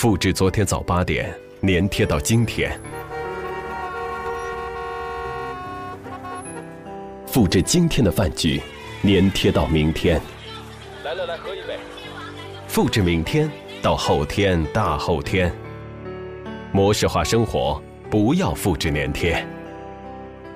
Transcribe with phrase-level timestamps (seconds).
[0.00, 1.28] 复制昨天早八点，
[1.62, 2.70] 粘贴到今天；
[7.26, 8.62] 复制今天的饭局，
[9.02, 10.20] 粘贴到明天。
[11.04, 11.76] 来了，来喝一杯。
[12.68, 13.50] 复制明天
[13.82, 15.52] 到后天、大后天。
[16.70, 19.44] 模式化生活，不要复制粘贴。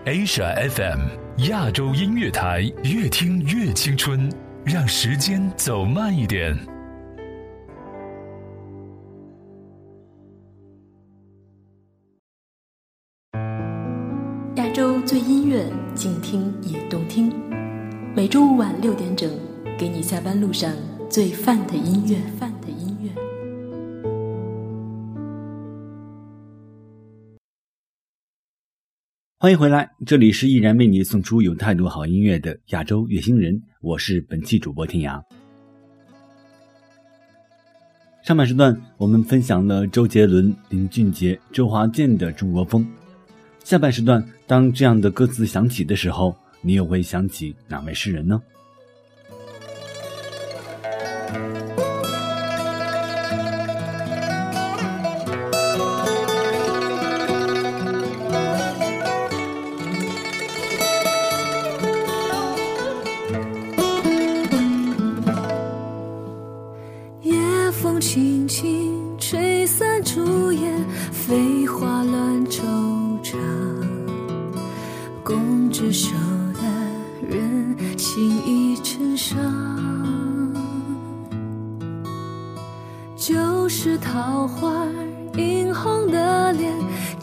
[0.04, 1.00] Asia FM
[1.48, 4.32] 亚洲音乐台，越听越青春，
[4.64, 6.56] 让时间走慢一点。
[15.12, 17.30] 亚洲最音乐，静听也动听。
[18.16, 19.30] 每周五晚六点整，
[19.78, 20.74] 给你下班路上
[21.10, 22.16] 最范的音乐。
[22.38, 23.10] 范的音乐。
[29.38, 35.22] 欢迎回来，这里是依然为你送出有态度好音乐的亚洲乐星人，我是本期主播天涯。
[38.24, 42.88] 上半时段我们分享了周杰伦、林俊杰、周华健的中国风。
[43.62, 48.38] 下半时段，当这样的歌词响起的时候，你又会想起哪位诗人呢？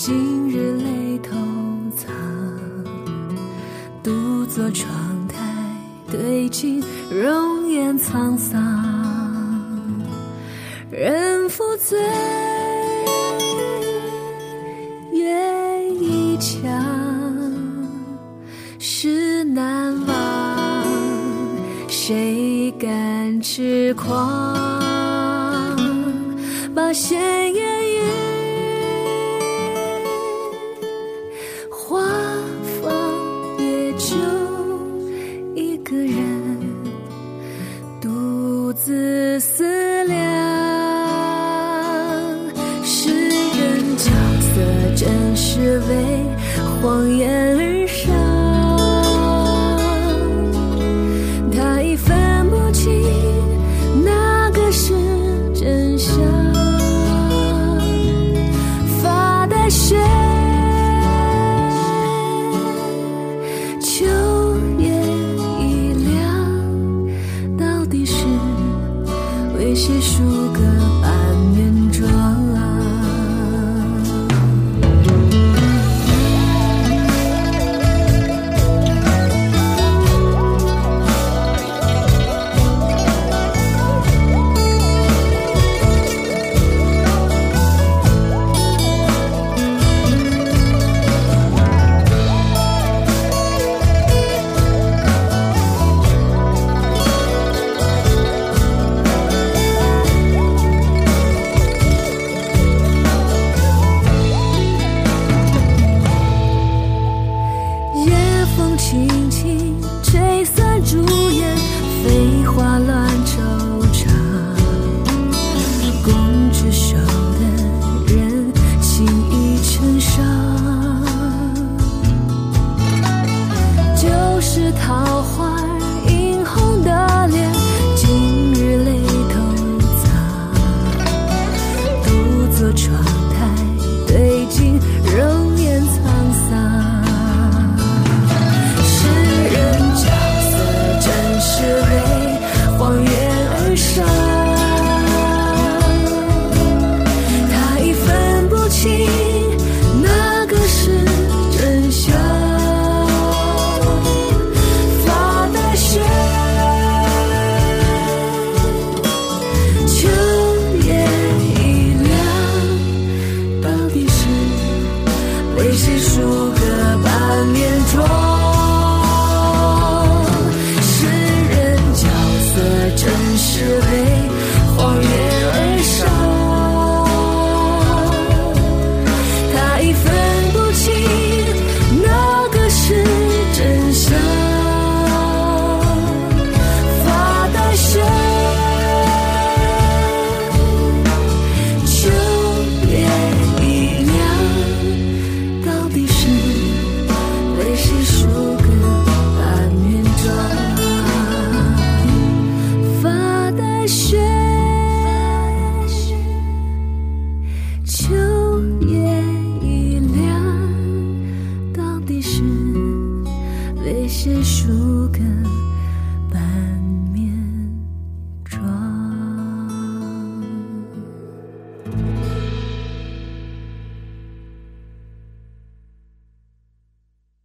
[0.01, 1.35] 今日泪偷
[1.97, 2.07] 藏，
[4.01, 4.89] 独坐窗
[5.27, 5.35] 台
[6.09, 8.61] 对镜，容颜沧桑，
[10.89, 11.99] 人负醉，
[15.11, 16.63] 月一墙，
[18.79, 20.85] 是难忘，
[21.89, 24.68] 谁敢痴狂？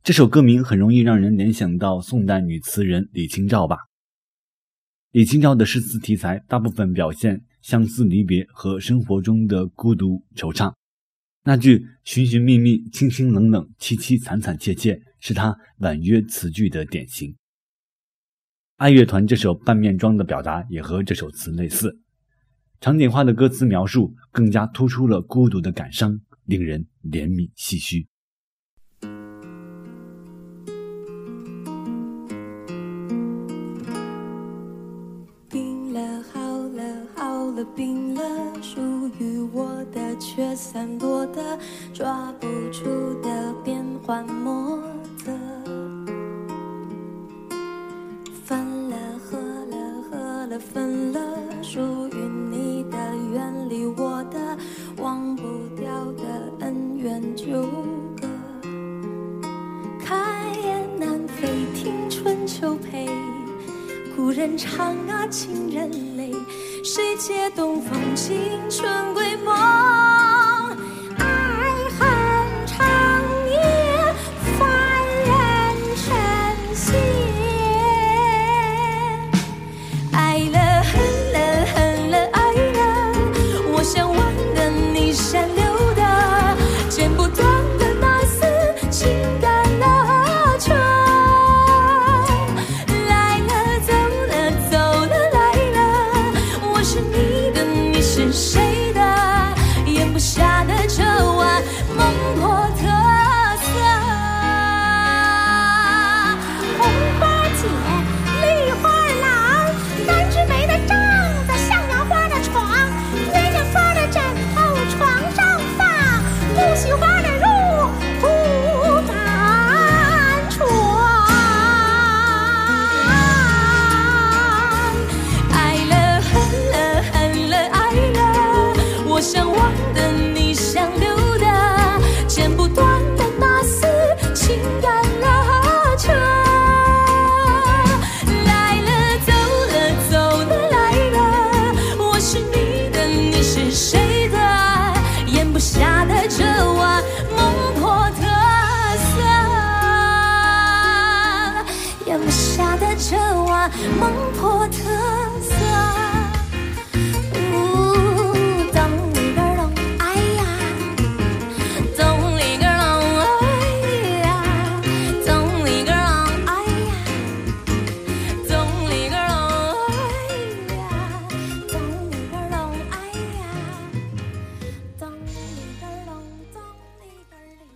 [0.05, 3.79] 这首歌名很容易让人联想到宋代女词人李清照吧？
[5.13, 10.75] 李清照的诗词题材大部分表现相思离别和生活中的孤独惆怅。
[11.45, 17.35] 那句“寻寻觅觅，清清冷冷，凄凄惨惨切切”是她婉约词句的典型。
[18.77, 21.99] 爱乐团这首半面妆的表达也和这首词类似，
[22.79, 28.07] 场景化的歌词描述更加突出了孤独的感伤，令人怜悯唏嘘。
[37.55, 38.23] 了冰了，
[38.61, 38.81] 属
[39.19, 41.59] 于我的却散落的，
[41.93, 42.85] 抓不住
[43.23, 44.79] 的变幻莫
[45.17, 45.31] 测。
[48.45, 49.77] 分了，合了，
[50.11, 51.21] 合了，分了，
[51.63, 52.17] 属于
[52.51, 52.99] 你的，
[53.33, 54.59] 远离我的，
[55.01, 55.43] 忘不
[55.77, 56.25] 掉的
[56.61, 57.47] 恩怨纠
[58.21, 58.29] 葛。
[60.05, 63.09] 开雁南飞，听春秋陪，
[64.17, 66.14] 故人唱啊，情人。
[66.85, 70.04] 谁借东风，青春归梦？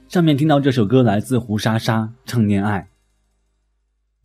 [0.09, 2.89] 上面听到这首歌来自胡莎莎《唱恋爱》。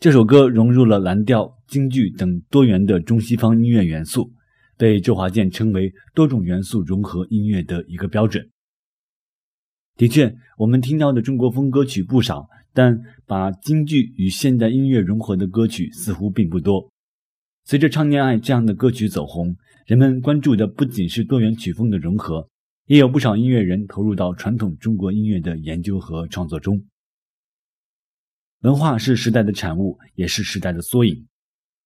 [0.03, 4.33] 这首歌融入了蓝调、京剧等多元的中西方音乐元素，
[4.77, 8.49] 被周华健称为多种元素融合音乐的一个标准。
[9.95, 16.91] 的确，我们听到的中国风歌曲不少，但把京剧与现代音乐融合的歌曲似乎并不多。
[17.63, 19.55] 随着《唱恋爱》这样的歌曲走红，
[19.85, 22.49] 人们关注的不仅是多元曲风的融合。
[22.87, 26.83] 也有不少音乐人投入到传统中国音乐的研究和创作中。
[28.63, 31.27] 文化是时代的产物，也是时代的缩影。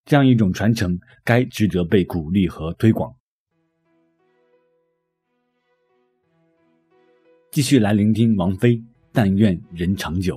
[0.06, 3.12] 这样一种传承，该值得被鼓励和推广。
[7.50, 8.78] 继续来聆听王菲
[9.12, 10.36] 《但愿人长久》。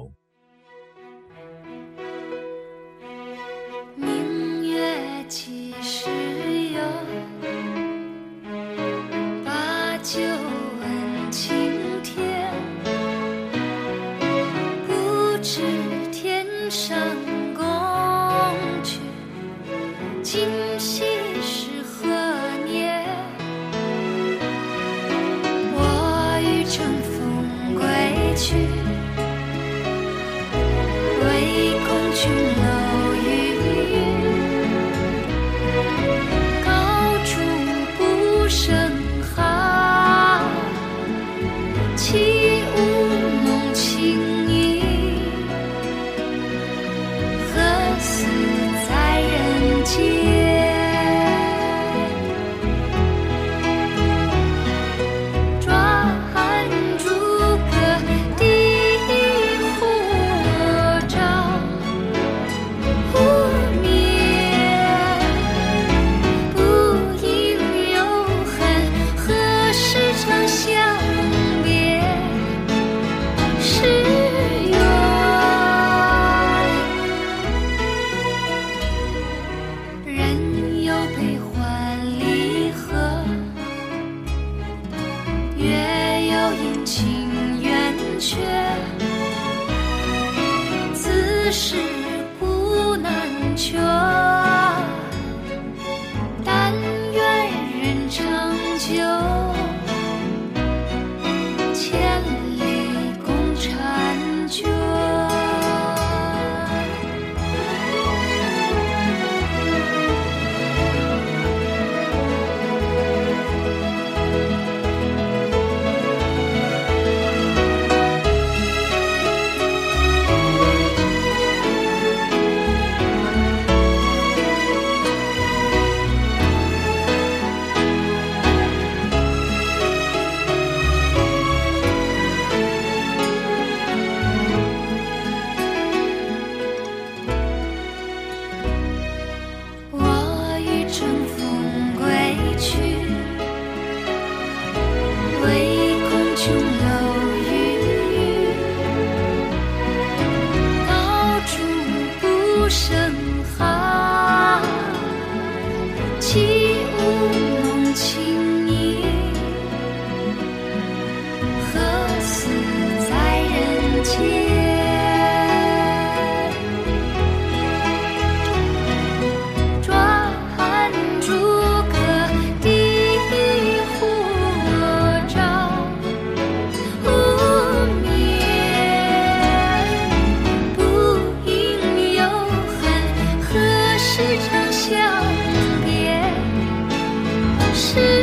[187.93, 188.20] 是。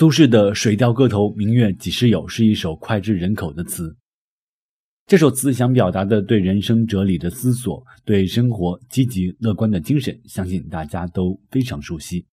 [0.00, 3.94] 苏轼的“水调歌头·明月几时有”是一首脍炙人口的词。
[5.06, 12.24] 这首词想表达的对人生哲理的思索，对生活积极乐观的精神，相信大家都非常熟悉。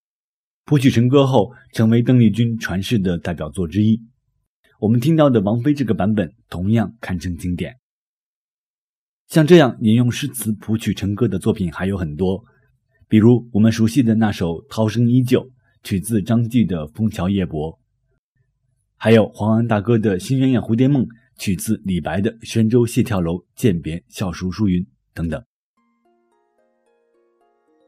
[0.63, 4.00] 谱曲成歌后，成为邓丽君传世的代表作之一。
[4.79, 7.75] 我们听到的王菲这个版本，同样堪称经典。
[9.27, 12.45] 像这样引用诗词谱曲成歌的作品还有很多，
[13.09, 15.41] 比如我们熟悉的那首《涛声依旧》。
[15.84, 17.72] 取自张继的《枫桥夜泊》，
[18.98, 21.05] 还有黄安大哥的《新鸳鸯蝴蝶梦》，
[21.38, 24.81] 取自李白的《宣州谢眺楼饯别校书书云》
[25.13, 25.41] 等等。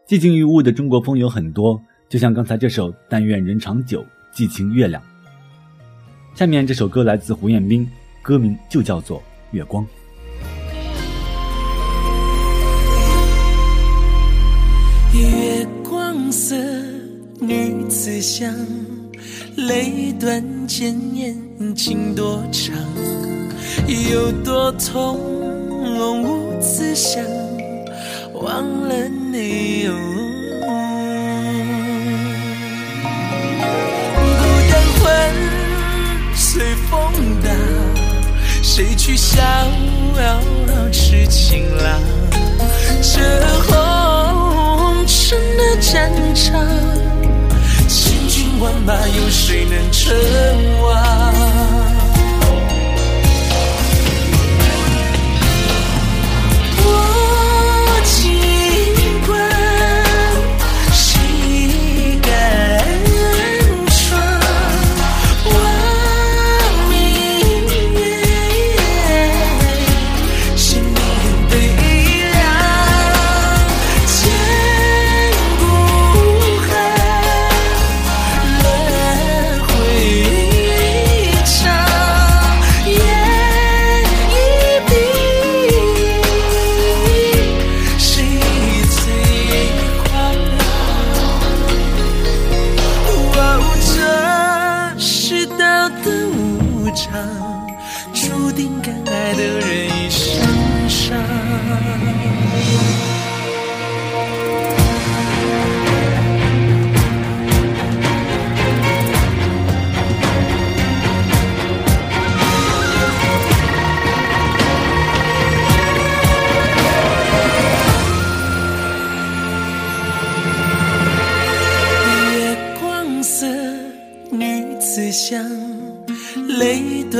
[0.08, 5.01] 寂静于物的中国风有很多，就像刚才这首《但愿人长久，寄情月亮》。
[6.38, 7.88] 下面这首歌来自胡彦斌，
[8.22, 9.19] 歌名就叫做
[9.51, 9.86] 《月光》。
[15.12, 16.55] 月光色。
[17.41, 18.53] 女子香，
[19.55, 21.34] 泪断剑念
[21.74, 22.75] 情多长，
[24.12, 27.24] 有多痛无此想，
[28.34, 29.88] 忘了你。
[34.27, 35.08] 孤单魂
[36.36, 37.00] 随风
[37.41, 37.55] 荡，
[38.62, 40.41] 谁去逍遥
[40.91, 42.01] 痴情郎？
[43.01, 43.22] 这
[43.63, 47.09] 红尘的战场。
[48.60, 50.13] 万马，有谁能称
[50.82, 51.99] 王？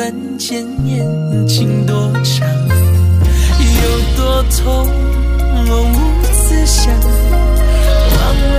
[0.10, 2.48] 泪断剑眼情多长，
[3.60, 4.88] 有多痛
[5.68, 5.96] 我无
[6.34, 6.92] 思想，
[8.16, 8.58] 忘了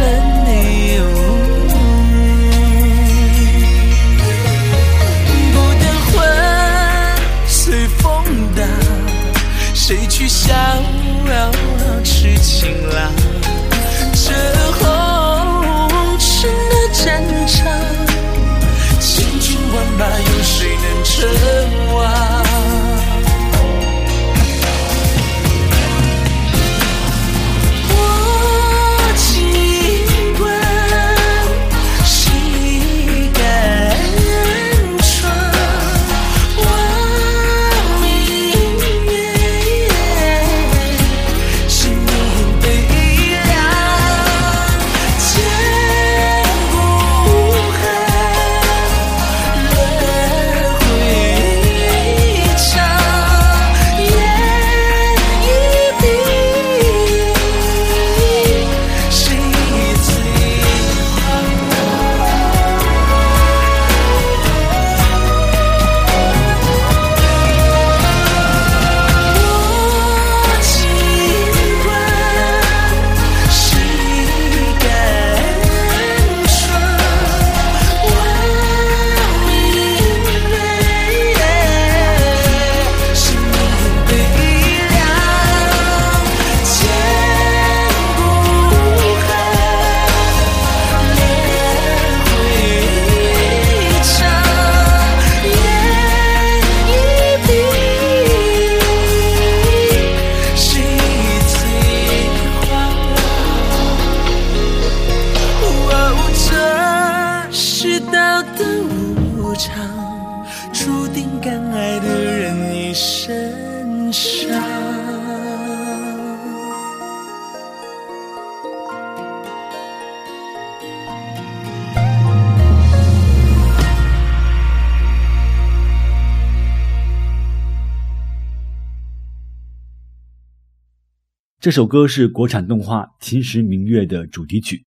[131.70, 134.86] 这首歌是国产动画《秦时明月》的主题曲，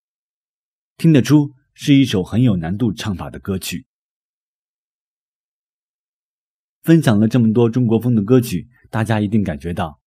[0.97, 3.85] 听得出是一首很有难度唱法的歌曲。
[6.81, 10.01] 分享了这么多中国风的歌曲，大家一定感觉到，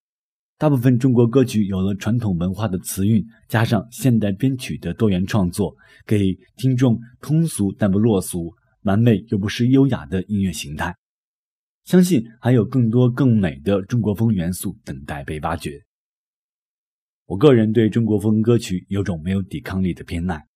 [0.58, 10.94] 大部分中国歌曲有了传统文化的词韵，加上现代编曲的多元创作，给听众通俗但不落俗、完美又不失优雅的音乐形态。
[11.86, 15.85] 相信还有更多更美的中国风元素等待被挖掘。
[17.28, 20.46] 我个人对中国风歌曲有种没有抵抗力的偏爱。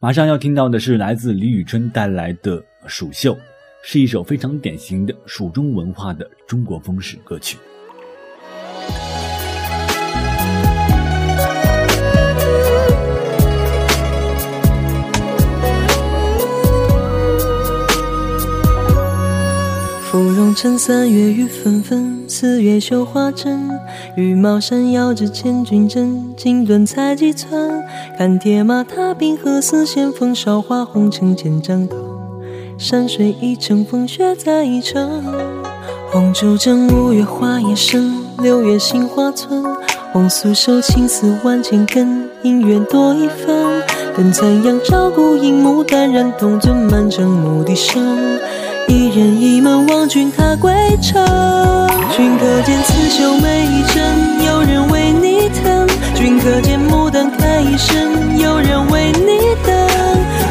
[0.00, 3.34] 马上要听到的是来自李宇春带来的《蜀绣》，
[3.80, 7.58] 是一首非常典型的蜀中文化的中国风式歌曲。
[20.10, 23.77] 芙蓉城三月雨纷纷，四月绣花针。
[24.14, 27.82] 羽毛扇摇着千军阵，锦缎裁几寸。
[28.16, 31.98] 看铁马踏冰河，似线风韶华红尘千丈灯。
[32.76, 35.22] 山水一程，风雪再一程。
[36.10, 39.64] 红烛正五月花叶深，六月杏花村。
[40.10, 43.82] 红酥手青丝万千根，姻缘多一分。
[44.16, 48.38] 等残阳照孤影，牡丹染铜樽，满城牧笛声。
[48.88, 50.72] 一人一门望君踏归
[51.02, 51.22] 程，
[52.16, 59.76] 君可见刺绣每一针，有人为你疼；君可见牡丹开一生，有人为你等。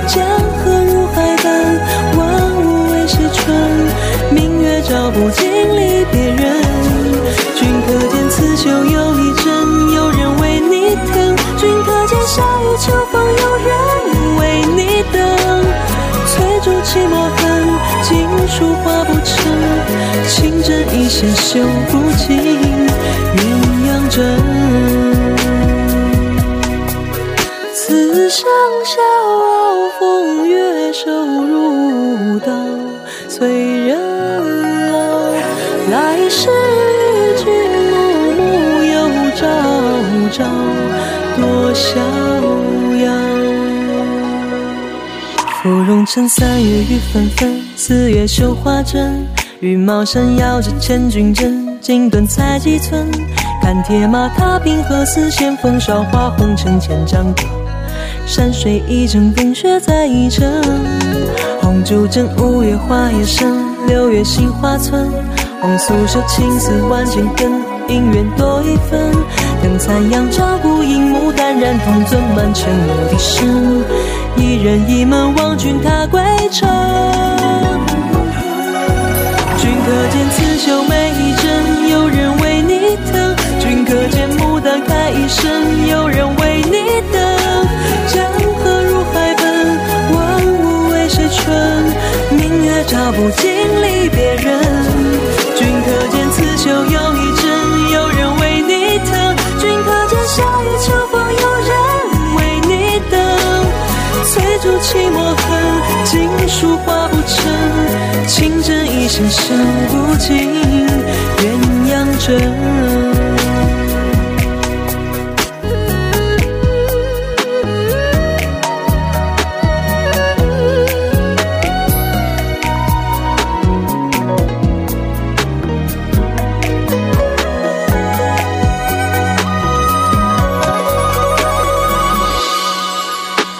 [0.05, 0.23] 江
[0.63, 1.79] 河入海奔，
[2.15, 2.27] 万
[2.61, 3.57] 物为谁春。
[4.29, 6.61] 明月照不尽离别人，
[7.55, 9.45] 君可见刺绣有一针，
[9.95, 15.17] 有人为你疼；君可见夏雨秋风，有人为你等。
[16.27, 17.17] 翠竹泣墨
[21.47, 22.27] 一线绣不尽
[23.37, 23.39] 鸳
[23.87, 24.15] 鸯枕。
[27.73, 28.45] 此生
[28.83, 32.51] 笑傲风月，手如刀。
[33.29, 33.47] 催
[33.87, 33.97] 人
[34.91, 34.97] 老。
[35.89, 37.45] 来世与君
[37.95, 38.95] 暮暮又
[39.37, 39.47] 朝
[40.33, 40.43] 朝，
[41.37, 41.87] 多逍
[43.05, 43.05] 遥。
[45.63, 49.25] 芙蓉城三月雨纷纷，四月绣花针。
[49.59, 53.07] 羽毛扇摇着千军阵，锦缎裁几寸。
[53.59, 57.41] 看铁马踏冰河，丝线风韶华红尘千丈歌。
[58.27, 60.47] 山水一程，风雪再一程。
[61.59, 63.51] 红烛枕，五月花叶深，
[63.87, 65.09] 六月杏花村。
[65.59, 67.51] 红素手，青丝万千根，
[67.87, 69.11] 姻缘多一分。
[69.63, 73.83] 灯残阳照，孤影牡丹染铜樽，满城牧笛声。
[74.35, 76.69] 一人一门望君踏归程。
[79.87, 83.33] 君可见刺绣每一针，有人为你疼。
[83.57, 87.21] 君可见牡丹开一生，有人为你等。
[88.05, 88.25] 江
[88.59, 89.79] 河入海奔，
[90.11, 91.55] 万物为谁春？
[92.31, 93.49] 明月照不尽
[93.81, 94.59] 离别人。
[95.55, 97.47] 君可见刺绣又一针，
[97.93, 99.35] 有人为你疼。
[99.57, 101.71] 君可见夏雨秋风，有人
[102.35, 103.15] 为你等。
[104.25, 105.47] 翠竹泣墨痕，
[106.03, 108.16] 锦书画不成。
[108.27, 110.37] 情真意深，深不尽
[111.37, 111.47] 鸳
[111.89, 112.37] 鸯枕。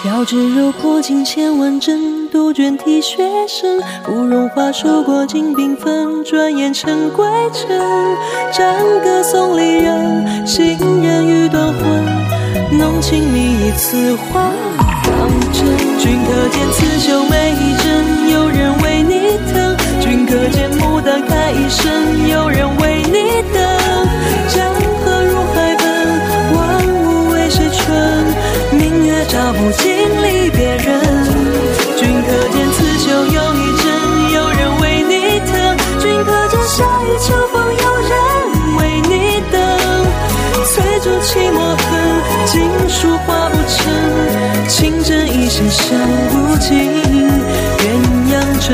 [0.04, 3.80] 绕指柔破镜千万针，杜鹃啼血声。
[4.04, 7.68] 芙蓉花数过尽缤纷，转眼成归程。
[8.52, 12.78] 战歌送离人，行人欲断魂。
[12.78, 14.52] 浓情蜜意此话
[15.02, 15.64] 当真。
[15.98, 19.76] 君可见刺绣每一针，有人为你疼。
[19.98, 23.60] 君可见牡丹开一生，有人为你等。
[24.46, 24.72] 江
[25.02, 25.84] 河入海奔，
[26.54, 26.58] 万
[27.02, 28.24] 物为谁春？
[28.70, 29.97] 明月照不尽
[45.48, 46.68] 情真意深，深不尽
[47.78, 47.82] 鸳
[48.30, 48.68] 鸯枕。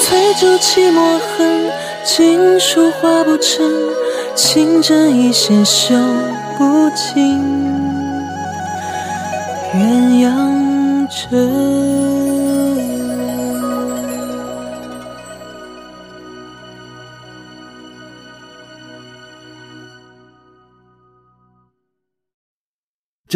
[0.00, 1.70] 翠竹泣墨痕，
[2.04, 3.70] 锦书画不成。
[4.34, 5.94] 情针意线，绣
[6.56, 7.38] 不尽
[9.74, 10.59] 鸳鸯。
[11.30, 11.36] 这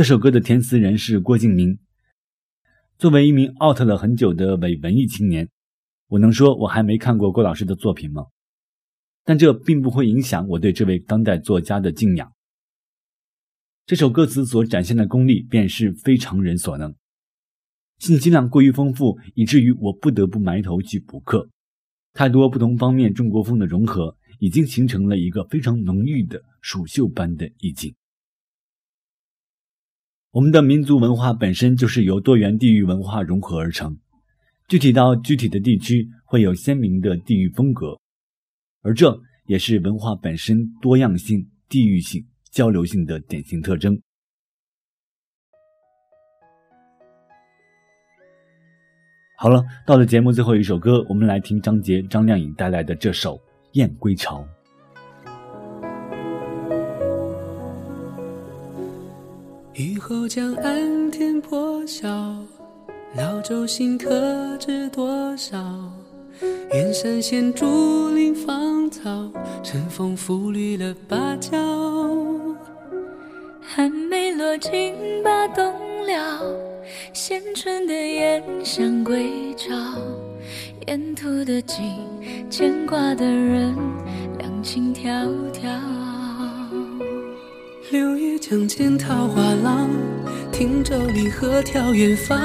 [0.02, 1.78] 首歌的填词人是郭敬明。
[2.98, 5.48] 作为一名 out 了很久的伪文艺青年，
[6.08, 8.24] 我能说我还没看过郭老师的作品吗？
[9.22, 12.32] 但这并不会影响我对这位当代作家的敬仰。
[13.86, 16.92] 这首歌词所展现的功力便是非常人所能，
[17.98, 21.48] 信息量过于丰富，以至于我不得不埋头去补课。
[22.12, 27.94] 太多不同方面中国风的融合，已经形成了一个非常浓郁的蜀绣般的意境。
[30.30, 33.96] 我们的民族文化本身就是由多元地域文化融合而成，
[34.68, 37.98] 具体到具体的地区会有鲜明的地域风格，
[38.82, 44.00] 而这也是文化本身多样性、地域性、交流性的典型特征。
[49.36, 53.34] 好了，到了节目最后一首歌，我们来听张杰、张靓颖带来的这首
[53.72, 54.40] 《燕归巢》。
[59.74, 62.08] 雨后江岸天破晓，
[63.16, 65.58] 老舟新客知多少？
[66.72, 69.30] 远山现竹林芳草，
[69.64, 71.58] 晨风拂绿了芭蕉。
[73.60, 74.94] 寒梅落尽
[75.24, 75.64] 把冬
[76.06, 76.40] 了，
[77.14, 79.72] 衔春的燕想归巢。
[80.88, 81.78] 沿途的景，
[82.50, 83.72] 牵挂的人，
[84.38, 85.60] 两情迢迢。
[87.92, 89.88] 柳叶江间桃花浪，
[90.50, 92.36] 汀洲离合眺远方。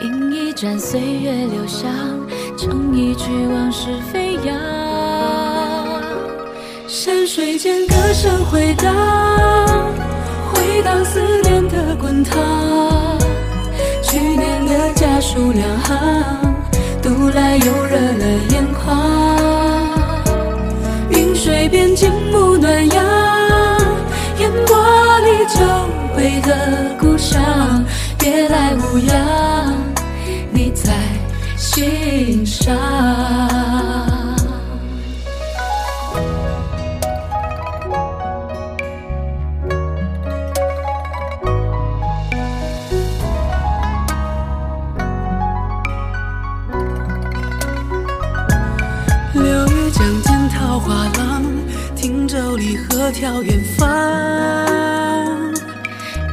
[0.00, 1.92] 饮一盏岁月留香，
[2.56, 4.58] 唱一曲往事飞扬。
[6.88, 8.94] 山水间歌声回荡，
[10.76, 12.38] 涤荡思念的滚烫，
[14.02, 16.54] 去年的家书两行，
[17.02, 18.94] 读来又热了眼眶。
[21.08, 23.04] 云水边，静沐暖阳，
[24.38, 24.76] 烟波
[25.20, 25.64] 里，久
[26.14, 27.40] 违的故乡，
[28.18, 29.72] 别来无恙，
[30.52, 30.92] 你在
[31.56, 32.76] 心上。
[53.12, 53.86] 眺远方，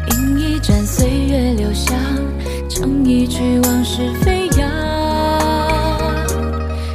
[0.07, 1.95] 饮一盏岁月留香，
[2.69, 4.69] 唱一曲往事飞扬。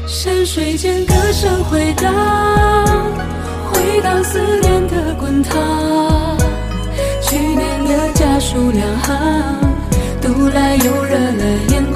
[0.06, 2.12] 山水间歌声回荡，
[3.72, 6.36] 回荡思念的滚烫。
[7.22, 9.14] 去年的家书两行，
[10.20, 11.87] 读来又热了眼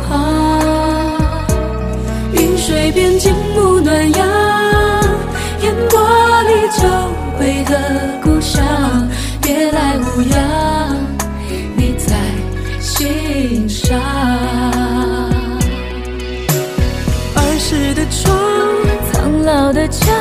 [19.92, 20.12] 家，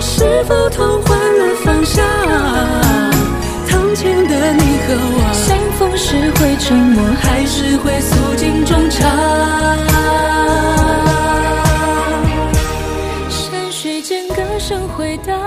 [0.00, 2.04] 是否同换了方向？
[3.68, 8.98] 堂前的你和我，相逢时会沉默，还是会诉尽衷肠？
[13.28, 15.38] 山水间歌声回荡。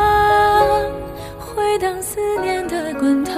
[1.40, 3.34] 回荡思念的滚烫，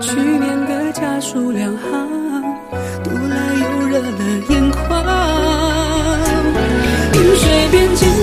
[0.00, 2.08] 去年的家书两行，
[3.04, 5.19] 读来又热了眼眶。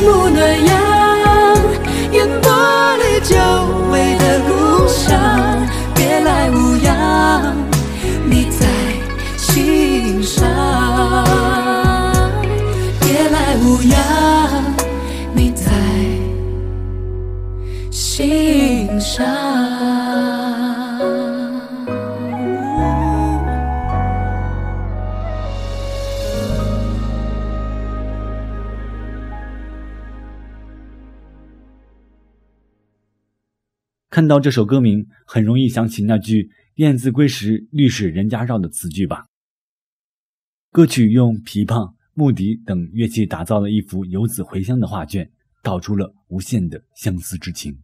[0.01, 0.86] 路的眼
[34.17, 39.27] 看到这首歌名，很容易想起那句“燕子归时，绿水人家绕”的词句吧。
[40.71, 47.79] 歌曲用琵琶、木笛等乐器打造了一幅游子回乡的画卷，道出了无限的相思之情。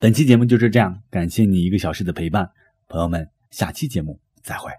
[0.00, 2.50] 本期节目就是这样，感谢你一个小时的陪伴，
[2.88, 4.72] 朋友们，下期节目再会。